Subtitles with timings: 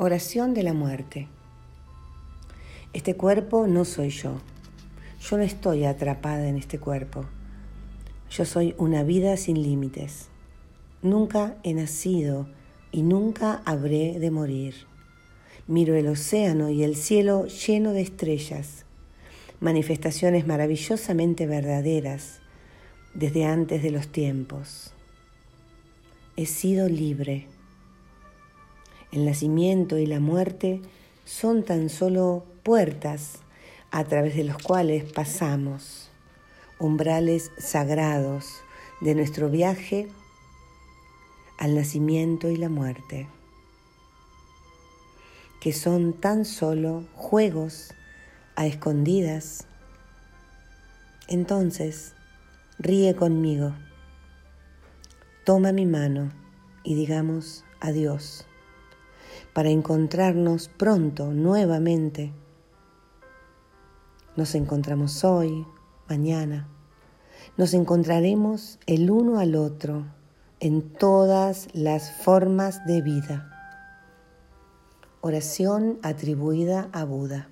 [0.00, 1.26] Oración de la muerte.
[2.92, 4.40] Este cuerpo no soy yo.
[5.20, 7.24] Yo no estoy atrapada en este cuerpo.
[8.30, 10.28] Yo soy una vida sin límites.
[11.02, 12.46] Nunca he nacido
[12.92, 14.86] y nunca habré de morir.
[15.66, 18.84] Miro el océano y el cielo lleno de estrellas,
[19.58, 22.38] manifestaciones maravillosamente verdaderas
[23.14, 24.92] desde antes de los tiempos.
[26.36, 27.48] He sido libre
[29.12, 30.82] el nacimiento y la muerte
[31.24, 33.38] son tan solo puertas
[33.90, 36.10] a través de los cuales pasamos,
[36.78, 38.62] umbrales sagrados
[39.00, 40.08] de nuestro viaje
[41.58, 43.28] al nacimiento y la muerte,
[45.60, 47.94] que son tan solo juegos
[48.56, 49.66] a escondidas.
[51.28, 52.14] Entonces,
[52.78, 53.74] ríe conmigo,
[55.44, 56.30] toma mi mano
[56.84, 58.47] y digamos adiós
[59.58, 62.32] para encontrarnos pronto nuevamente.
[64.36, 65.66] Nos encontramos hoy,
[66.08, 66.68] mañana.
[67.56, 70.06] Nos encontraremos el uno al otro
[70.60, 73.50] en todas las formas de vida.
[75.22, 77.48] Oración atribuida a Buda.